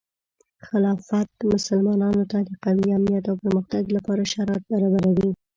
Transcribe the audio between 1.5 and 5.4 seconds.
مسلمانانو ته د قوي امنیت او پرمختګ لپاره شرایط برابروي.